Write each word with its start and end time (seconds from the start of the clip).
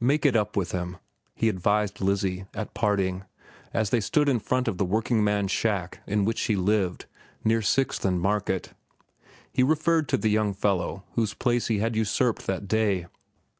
"Make 0.00 0.26
it 0.26 0.34
up 0.34 0.56
with 0.56 0.72
him," 0.72 0.96
he 1.32 1.48
advised 1.48 2.00
Lizzie, 2.00 2.44
at 2.54 2.74
parting, 2.74 3.22
as 3.72 3.90
they 3.90 4.00
stood 4.00 4.28
in 4.28 4.40
front 4.40 4.66
of 4.66 4.78
the 4.78 4.84
workingman's 4.84 5.52
shack 5.52 6.00
in 6.08 6.24
which 6.24 6.38
she 6.38 6.56
lived, 6.56 7.06
near 7.44 7.62
Sixth 7.62 8.04
and 8.04 8.20
Market. 8.20 8.72
He 9.52 9.62
referred 9.62 10.08
to 10.08 10.16
the 10.16 10.28
young 10.28 10.54
fellow 10.54 11.04
whose 11.12 11.34
place 11.34 11.68
he 11.68 11.78
had 11.78 11.94
usurped 11.94 12.48
that 12.48 12.66
day. 12.66 13.06